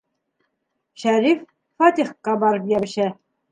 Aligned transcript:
Шәриф 1.03 1.45
Фәтихкә 1.83 2.37
барып 2.47 2.69
йәбешә. 2.75 3.15